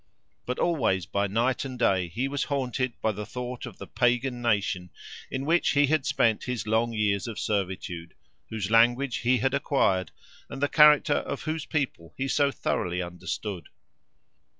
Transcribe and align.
But 0.47 0.57
always 0.57 1.05
by 1.05 1.27
night 1.27 1.63
and 1.63 1.77
day 1.77 2.07
he 2.07 2.27
was 2.27 2.45
haunted 2.45 2.93
by 3.03 3.11
the 3.11 3.23
thought 3.23 3.67
of 3.67 3.77
the 3.77 3.85
Pagan 3.85 4.41
nation 4.41 4.89
in 5.29 5.45
which 5.45 5.73
he 5.73 5.85
had 5.85 6.07
spent 6.07 6.45
his 6.45 6.65
long 6.65 6.91
years 6.91 7.27
of 7.27 7.37
servitude, 7.37 8.15
whose 8.49 8.71
language 8.71 9.17
he 9.17 9.37
had 9.37 9.53
acquired, 9.53 10.09
and 10.49 10.59
the 10.59 10.67
character 10.67 11.13
of 11.17 11.43
whose 11.43 11.65
people 11.67 12.15
he 12.17 12.27
so 12.27 12.49
thoroughly 12.49 12.99
understood. 12.99 13.69